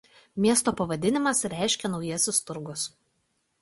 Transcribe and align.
Miesto 0.45 0.73
pavadinimas 0.79 1.43
reiškia 1.57 1.95
„Naujasis 1.95 2.43
turgus“. 2.51 2.93